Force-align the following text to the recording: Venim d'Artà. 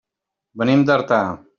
Venim 0.63 0.87
d'Artà. 0.91 1.23